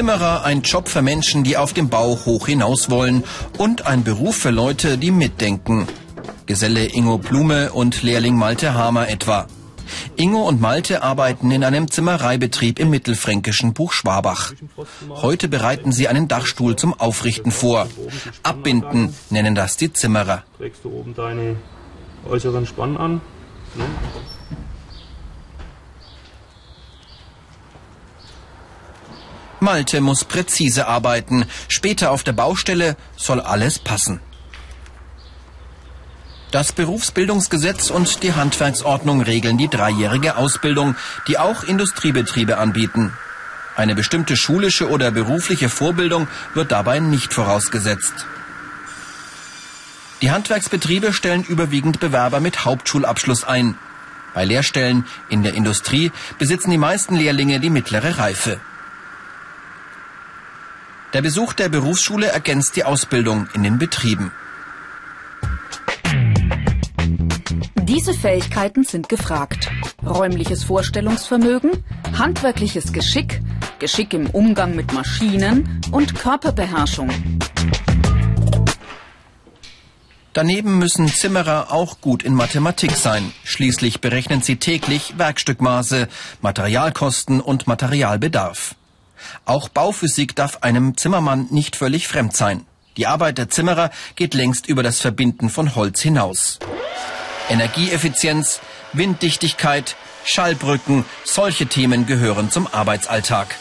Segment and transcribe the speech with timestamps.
[0.00, 3.22] Zimmerer ein Job für Menschen, die auf dem Bau hoch hinaus wollen
[3.58, 5.86] und ein Beruf für Leute, die mitdenken.
[6.46, 9.46] Geselle Ingo Blume und Lehrling Malte Hamer etwa.
[10.16, 14.54] Ingo und Malte arbeiten in einem Zimmereibetrieb im mittelfränkischen Buchschwabach.
[15.10, 17.86] Heute bereiten sie einen Dachstuhl zum Aufrichten vor.
[18.42, 20.44] Abbinden nennen das die Zimmerer.
[20.56, 21.56] Trägst du oben deine
[22.26, 23.20] äußeren Spannen an.
[23.74, 23.84] Ne?
[29.60, 31.46] Malte muss präzise arbeiten.
[31.68, 34.20] Später auf der Baustelle soll alles passen.
[36.50, 40.96] Das Berufsbildungsgesetz und die Handwerksordnung regeln die dreijährige Ausbildung,
[41.28, 43.12] die auch Industriebetriebe anbieten.
[43.76, 48.26] Eine bestimmte schulische oder berufliche Vorbildung wird dabei nicht vorausgesetzt.
[50.22, 53.76] Die Handwerksbetriebe stellen überwiegend Bewerber mit Hauptschulabschluss ein.
[54.34, 58.60] Bei Lehrstellen in der Industrie besitzen die meisten Lehrlinge die mittlere Reife.
[61.12, 64.30] Der Besuch der Berufsschule ergänzt die Ausbildung in den Betrieben.
[67.82, 69.68] Diese Fähigkeiten sind gefragt.
[70.06, 71.84] Räumliches Vorstellungsvermögen,
[72.16, 73.42] handwerkliches Geschick,
[73.80, 77.10] Geschick im Umgang mit Maschinen und Körperbeherrschung.
[80.32, 83.32] Daneben müssen Zimmerer auch gut in Mathematik sein.
[83.42, 86.06] Schließlich berechnen sie täglich Werkstückmaße,
[86.40, 88.76] Materialkosten und Materialbedarf.
[89.44, 92.66] Auch Bauphysik darf einem Zimmermann nicht völlig fremd sein.
[92.96, 96.58] Die Arbeit der Zimmerer geht längst über das Verbinden von Holz hinaus.
[97.48, 98.60] Energieeffizienz,
[98.92, 103.56] Winddichtigkeit, Schallbrücken, solche Themen gehören zum Arbeitsalltag.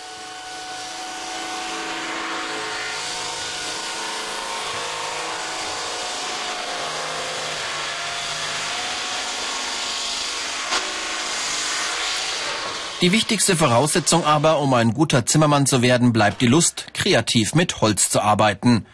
[13.01, 17.79] Die wichtigste Voraussetzung aber, um ein guter Zimmermann zu werden, bleibt die Lust, kreativ mit
[17.79, 18.85] Holz zu arbeiten.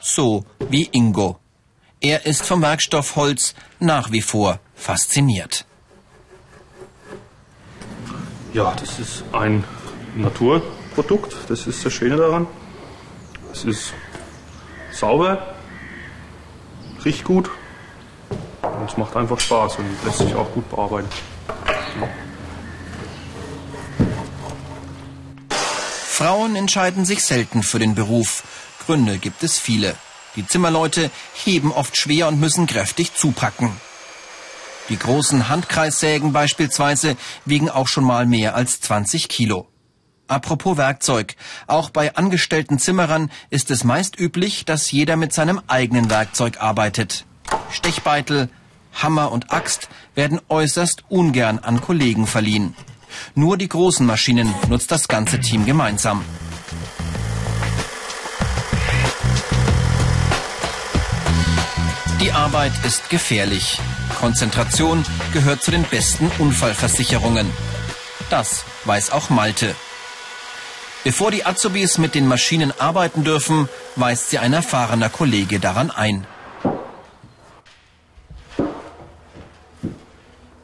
[0.00, 1.40] So wie Ingo.
[2.00, 5.66] Er ist vom Werkstoff Holz nach wie vor fasziniert.
[8.52, 9.64] Ja, das ist ein
[10.14, 11.34] Naturprodukt.
[11.48, 12.46] Das ist das Schöne daran.
[13.52, 13.92] Es ist
[14.92, 15.54] sauber,
[17.04, 17.50] riecht gut
[18.62, 21.08] und es macht einfach Spaß und lässt sich auch gut bearbeiten.
[26.18, 28.42] Frauen entscheiden sich selten für den Beruf.
[28.84, 29.94] Gründe gibt es viele.
[30.34, 31.12] Die Zimmerleute
[31.44, 33.70] heben oft schwer und müssen kräftig zupacken.
[34.88, 39.68] Die großen Handkreissägen beispielsweise wiegen auch schon mal mehr als 20 Kilo.
[40.26, 41.36] Apropos Werkzeug.
[41.68, 47.26] Auch bei angestellten Zimmerern ist es meist üblich, dass jeder mit seinem eigenen Werkzeug arbeitet.
[47.70, 48.48] Stechbeitel,
[48.92, 52.74] Hammer und Axt werden äußerst ungern an Kollegen verliehen.
[53.34, 56.24] Nur die großen Maschinen nutzt das ganze Team gemeinsam.
[62.20, 63.78] Die Arbeit ist gefährlich.
[64.18, 67.48] Konzentration gehört zu den besten Unfallversicherungen.
[68.28, 69.74] Das weiß auch Malte.
[71.04, 76.26] Bevor die Azubis mit den Maschinen arbeiten dürfen, weist sie ein erfahrener Kollege daran ein.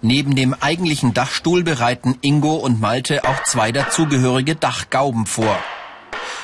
[0.05, 5.59] Neben dem eigentlichen Dachstuhl bereiten Ingo und Malte auch zwei dazugehörige Dachgauben vor.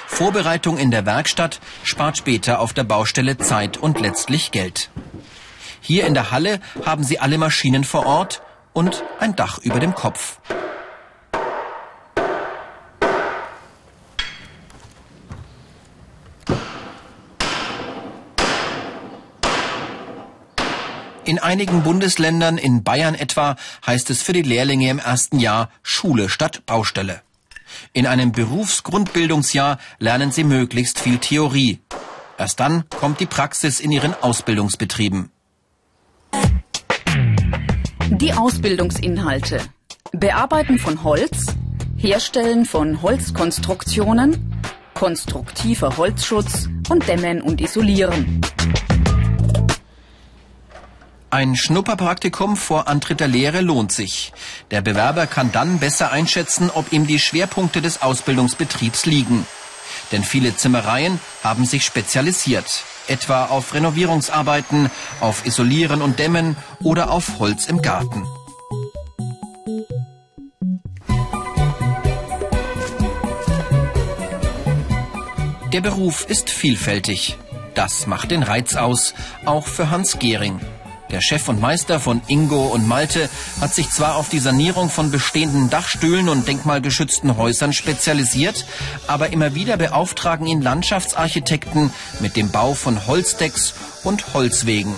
[0.06, 4.88] Vorbereitung in der Werkstatt spart später auf der Baustelle Zeit und letztlich Geld.
[5.82, 8.40] Hier in der Halle haben sie alle Maschinen vor Ort
[8.72, 10.38] und ein Dach über dem Kopf.
[21.24, 23.56] In einigen Bundesländern, in Bayern etwa,
[23.86, 27.20] heißt es für die Lehrlinge im ersten Jahr Schule statt Baustelle.
[27.92, 31.78] In einem Berufsgrundbildungsjahr lernen sie möglichst viel Theorie.
[32.38, 35.30] Erst dann kommt die Praxis in ihren Ausbildungsbetrieben.
[38.08, 39.60] Die Ausbildungsinhalte.
[40.12, 41.46] Bearbeiten von Holz,
[41.96, 44.54] Herstellen von Holzkonstruktionen,
[44.94, 48.40] konstruktiver Holzschutz und Dämmen und Isolieren.
[51.32, 54.32] Ein Schnupperpraktikum vor Antritt der Lehre lohnt sich.
[54.72, 59.46] Der Bewerber kann dann besser einschätzen, ob ihm die Schwerpunkte des Ausbildungsbetriebs liegen.
[60.10, 64.90] Denn viele Zimmereien haben sich spezialisiert, etwa auf Renovierungsarbeiten,
[65.20, 68.26] auf Isolieren und Dämmen oder auf Holz im Garten.
[75.72, 77.38] Der Beruf ist vielfältig.
[77.74, 80.58] Das macht den Reiz aus, auch für Hans Gehring.
[81.10, 83.28] Der Chef und Meister von Ingo und Malte
[83.60, 88.64] hat sich zwar auf die Sanierung von bestehenden Dachstühlen und denkmalgeschützten Häusern spezialisiert,
[89.08, 93.74] aber immer wieder beauftragen ihn Landschaftsarchitekten mit dem Bau von Holzdecks
[94.04, 94.94] und Holzwegen.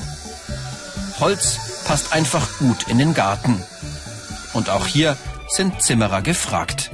[1.19, 3.63] Holz passt einfach gut in den Garten.
[4.53, 5.17] Und auch hier
[5.49, 6.91] sind Zimmerer gefragt.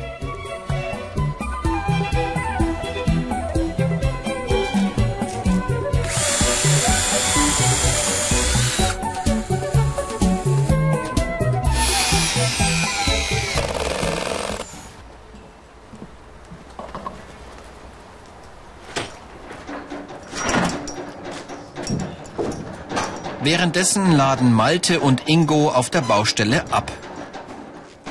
[23.59, 26.93] Währenddessen laden Malte und Ingo auf der Baustelle ab.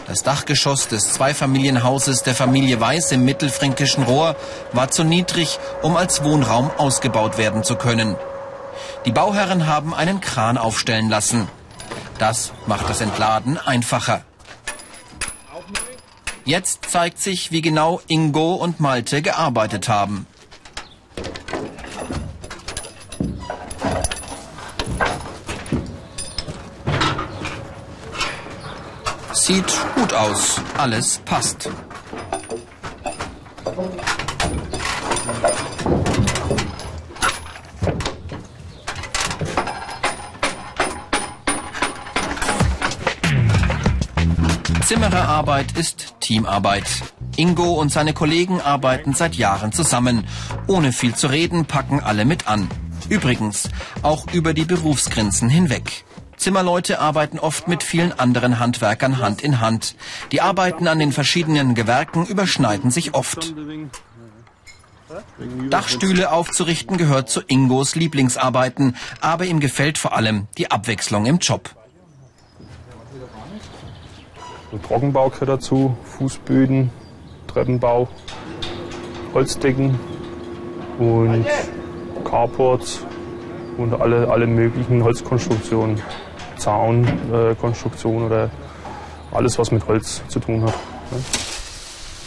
[0.05, 4.35] Das Dachgeschoss des Zweifamilienhauses der Familie Weiß im mittelfränkischen Rohr
[4.73, 8.17] war zu niedrig, um als Wohnraum ausgebaut werden zu können.
[9.05, 11.47] Die Bauherren haben einen Kran aufstellen lassen.
[12.19, 14.25] Das macht das Entladen einfacher.
[16.43, 20.27] Jetzt zeigt sich, wie genau Ingo und Malte gearbeitet haben.
[29.47, 30.59] Sieht gut aus.
[30.77, 31.69] Alles passt.
[44.83, 46.83] Zimmererarbeit ist Teamarbeit.
[47.37, 50.27] Ingo und seine Kollegen arbeiten seit Jahren zusammen.
[50.67, 52.67] Ohne viel zu reden packen alle mit an.
[53.07, 53.69] Übrigens,
[54.03, 56.03] auch über die Berufsgrenzen hinweg.
[56.47, 59.97] Zimmerleute arbeiten oft mit vielen anderen Handwerkern Hand in Hand.
[60.31, 63.53] Die Arbeiten an den verschiedenen Gewerken überschneiden sich oft.
[65.69, 71.69] Dachstühle aufzurichten gehört zu Ingos Lieblingsarbeiten, aber ihm gefällt vor allem die Abwechslung im Job.
[74.87, 76.91] Trockenbau gehört dazu, Fußböden,
[77.47, 78.07] Treppenbau,
[79.33, 79.99] Holzdecken
[80.97, 81.45] und
[82.23, 83.05] Carports
[83.77, 86.01] und alle, alle möglichen Holzkonstruktionen.
[86.57, 88.51] Zaunkonstruktion oder
[89.31, 90.73] alles, was mit Holz zu tun hat.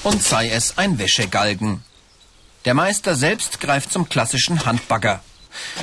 [0.02, 1.82] Und sei es ein Wäschegalgen.
[2.64, 5.20] Der Meister selbst greift zum klassischen Handbagger.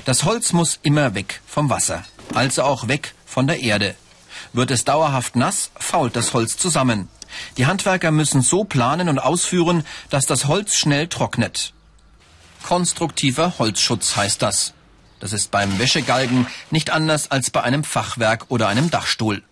[0.05, 2.03] Das Holz muss immer weg vom Wasser,
[2.33, 3.95] also auch weg von der Erde.
[4.53, 7.09] Wird es dauerhaft nass, fault das Holz zusammen.
[7.57, 11.73] Die Handwerker müssen so planen und ausführen, dass das Holz schnell trocknet.
[12.63, 14.73] Konstruktiver Holzschutz heißt das.
[15.19, 19.43] Das ist beim Wäschegalgen nicht anders als bei einem Fachwerk oder einem Dachstuhl.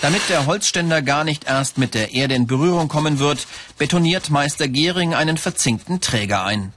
[0.00, 3.46] Damit der Holzständer gar nicht erst mit der Erde in Berührung kommen wird,
[3.78, 6.72] betoniert Meister Gehring einen verzinkten Träger ein.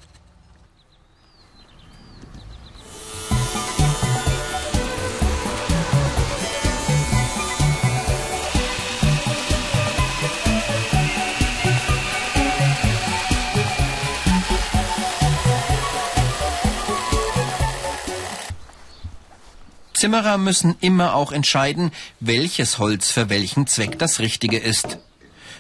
[20.06, 21.90] Zimmerer müssen immer auch entscheiden,
[22.20, 25.00] welches Holz für welchen Zweck das richtige ist.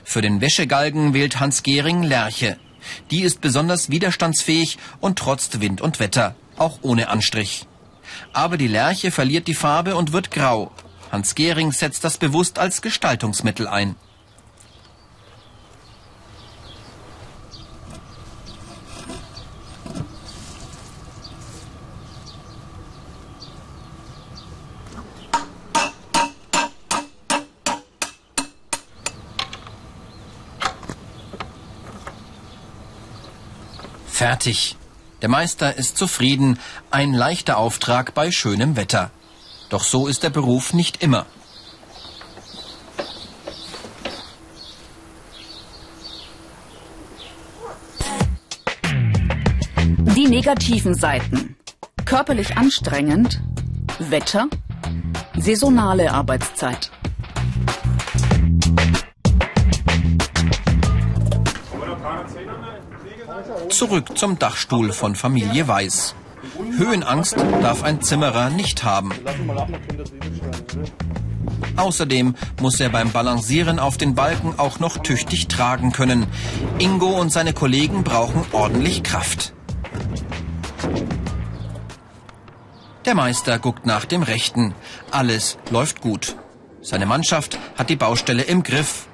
[0.03, 2.59] Für den Wäschegalgen wählt Hans Gehring Lerche.
[3.09, 7.65] Die ist besonders widerstandsfähig und trotzt Wind und Wetter, auch ohne Anstrich.
[8.33, 10.71] Aber die Lerche verliert die Farbe und wird grau.
[11.11, 13.95] Hans Gehring setzt das bewusst als Gestaltungsmittel ein.
[34.25, 34.75] Fertig.
[35.21, 36.57] Der Meister ist zufrieden.
[36.89, 39.11] Ein leichter Auftrag bei schönem Wetter.
[39.69, 41.27] Doch so ist der Beruf nicht immer.
[50.15, 51.55] Die negativen Seiten.
[52.05, 53.41] Körperlich anstrengend,
[53.99, 54.47] Wetter,
[55.37, 56.89] saisonale Arbeitszeit.
[63.75, 66.15] Zurück zum Dachstuhl von Familie Weiß.
[66.77, 69.11] Höhenangst darf ein Zimmerer nicht haben.
[71.75, 76.25] Außerdem muss er beim Balancieren auf den Balken auch noch tüchtig tragen können.
[76.79, 79.51] Ingo und seine Kollegen brauchen ordentlich Kraft.
[83.03, 84.73] Der Meister guckt nach dem Rechten.
[85.11, 86.37] Alles läuft gut.
[86.81, 89.07] Seine Mannschaft hat die Baustelle im Griff.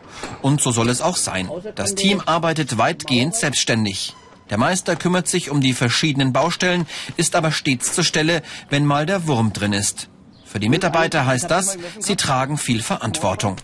[0.44, 1.50] Und so soll es auch sein.
[1.74, 4.16] Das Team arbeitet weitgehend selbstständig.
[4.52, 9.06] Der Meister kümmert sich um die verschiedenen Baustellen, ist aber stets zur Stelle, wenn mal
[9.06, 10.10] der Wurm drin ist.
[10.46, 13.56] Für die Mitarbeiter heißt das, sie tragen viel Verantwortung.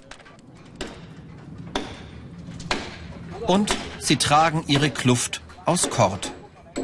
[3.46, 6.32] Und sie tragen ihre Kluft aus Kord.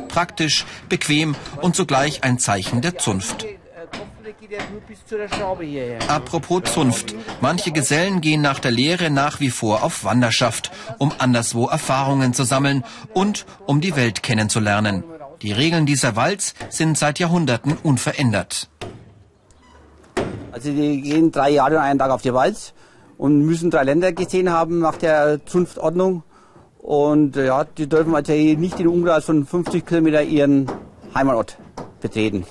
[0.10, 3.46] Praktisch, bequem und zugleich ein Zeichen der Zunft.
[6.08, 7.16] Apropos Zunft.
[7.42, 12.44] Manche Gesellen gehen nach der Lehre nach wie vor auf Wanderschaft, um anderswo Erfahrungen zu
[12.44, 12.84] sammeln
[13.14, 15.04] und um die Welt kennenzulernen.
[15.42, 18.70] Die Regeln dieser Walz sind seit Jahrhunderten unverändert.
[20.52, 22.74] Also die gehen drei Jahre und einen Tag auf die Walz
[23.18, 26.24] und müssen drei Länder gesehen haben nach der Zunftordnung.
[26.78, 30.70] Und ja, die dürfen also nicht in Umkreis von 50 Kilometer ihren
[31.16, 31.58] Heimatort
[32.02, 32.46] betreten.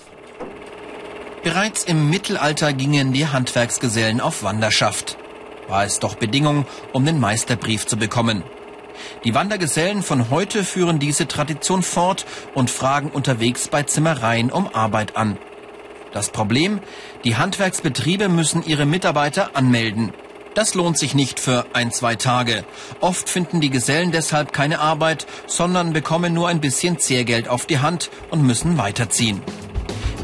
[1.42, 5.16] Bereits im Mittelalter gingen die Handwerksgesellen auf Wanderschaft.
[5.66, 8.44] War es doch Bedingung, um den Meisterbrief zu bekommen.
[9.24, 15.16] Die Wandergesellen von heute führen diese Tradition fort und fragen unterwegs bei Zimmereien um Arbeit
[15.16, 15.36] an.
[16.12, 16.78] Das Problem?
[17.24, 20.12] Die Handwerksbetriebe müssen ihre Mitarbeiter anmelden.
[20.54, 22.64] Das lohnt sich nicht für ein, zwei Tage.
[23.00, 27.80] Oft finden die Gesellen deshalb keine Arbeit, sondern bekommen nur ein bisschen Zehrgeld auf die
[27.80, 29.42] Hand und müssen weiterziehen.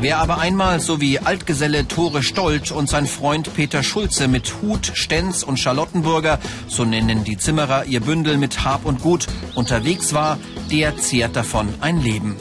[0.01, 4.93] Wer aber einmal, so wie Altgeselle Tore Stolt und sein Freund Peter Schulze mit Hut,
[4.95, 6.39] Stenz und Charlottenburger,
[6.69, 9.27] so nennen die Zimmerer ihr Bündel mit Hab und Gut,
[9.57, 10.39] unterwegs war,
[10.71, 12.37] der zehrt davon ein Leben.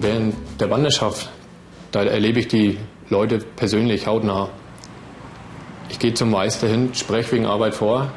[0.00, 1.30] Während der Wanderschaft,
[1.90, 4.50] da erlebe ich die Leute persönlich hautnah.
[5.88, 8.12] Ich gehe zum Meister hin, spreche wegen Arbeit vor,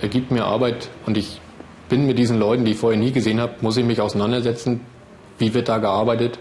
[0.00, 1.40] er gibt mir Arbeit und ich
[1.88, 4.80] bin mit diesen Leuten, die ich vorher nie gesehen habe, muss ich mich auseinandersetzen,
[5.38, 6.40] wie wird da gearbeitet,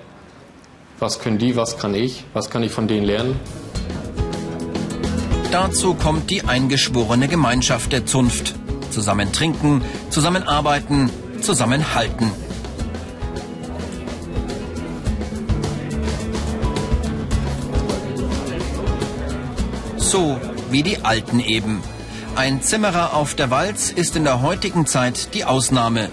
[0.99, 3.39] was können die, was kann ich, was kann ich von denen lernen.
[5.51, 8.55] Dazu kommt die eingeschworene Gemeinschaft der Zunft.
[8.91, 11.09] Zusammen trinken, zusammenarbeiten,
[11.41, 12.31] zusammenhalten.
[19.97, 20.37] So
[20.71, 21.81] wie die Alten eben.
[22.35, 26.09] Ein Zimmerer auf der Walz ist in der heutigen Zeit die Ausnahme.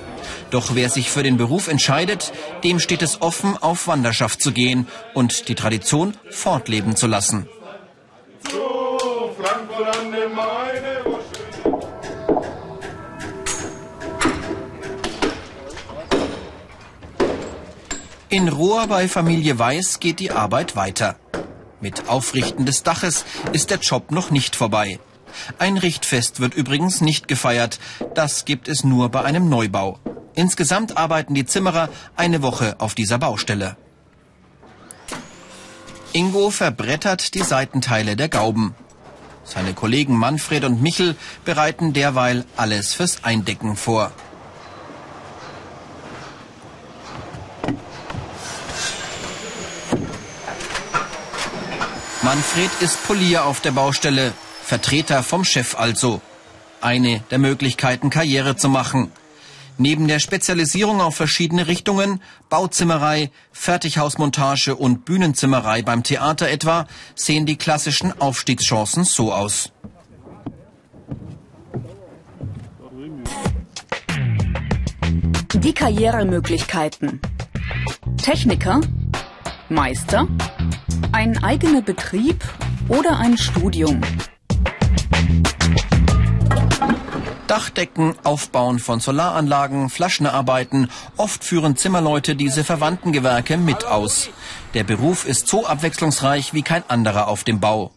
[0.50, 4.87] Doch wer sich für den Beruf entscheidet, dem steht es offen, auf Wanderschaft zu gehen
[5.14, 7.49] und die Tradition fortleben zu lassen.
[18.29, 21.17] In Rohr bei Familie Weiß geht die Arbeit weiter.
[21.81, 24.99] Mit Aufrichten des Daches ist der Job noch nicht vorbei.
[25.59, 27.79] Ein Richtfest wird übrigens nicht gefeiert.
[28.14, 30.00] Das gibt es nur bei einem Neubau.
[30.35, 33.76] Insgesamt arbeiten die Zimmerer eine Woche auf dieser Baustelle.
[36.12, 38.75] Ingo verbrettert die Seitenteile der Gauben.
[39.45, 44.12] Seine Kollegen Manfred und Michel bereiten derweil alles fürs Eindecken vor.
[52.23, 56.23] Manfred ist Polier auf der Baustelle, Vertreter vom Chef also.
[56.81, 59.12] Eine der Möglichkeiten, Karriere zu machen.
[59.76, 67.57] Neben der Spezialisierung auf verschiedene Richtungen, Bauzimmerei, Fertighausmontage und Bühnenzimmerei beim Theater etwa, sehen die
[67.57, 69.73] klassischen Aufstiegschancen so aus.
[75.54, 77.21] Die Karrieremöglichkeiten.
[78.23, 78.81] Techniker,
[79.69, 80.28] Meister,
[81.12, 82.45] ein eigener Betrieb
[82.88, 84.00] oder ein Studium.
[87.47, 90.91] Dachdecken, Aufbauen von Solaranlagen, Flaschenarbeiten.
[91.17, 94.31] Oft führen Zimmerleute diese verwandten Gewerke mit aus.
[94.73, 97.91] Der Beruf ist so abwechslungsreich wie kein anderer auf dem Bau.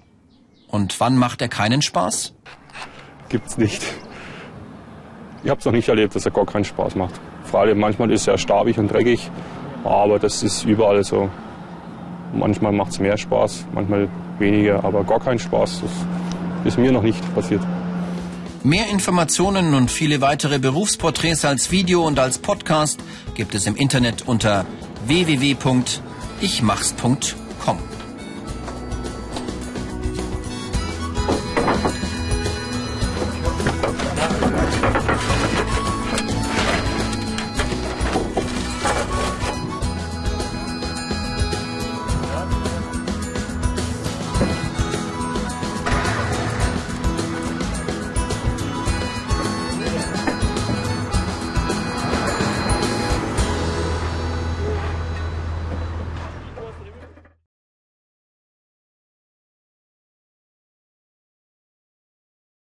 [0.68, 2.34] Und wann macht er keinen Spaß?
[3.30, 3.82] Gibt's nicht.
[5.44, 7.14] Ich habe es noch nicht erlebt, dass er gar keinen Spaß macht.
[7.46, 9.32] Vor allem manchmal ist er stabig und dreckig,
[9.86, 11.30] aber das ist überall so.
[12.34, 15.82] Manchmal macht es mehr Spaß, manchmal weniger, aber gar keinen Spaß.
[15.82, 15.92] Das
[16.66, 17.62] ist mir noch nicht passiert.
[18.68, 23.00] Mehr Informationen und viele weitere Berufsporträts als Video und als Podcast
[23.34, 24.66] gibt es im Internet unter
[25.06, 27.47] www.ichmachs.com.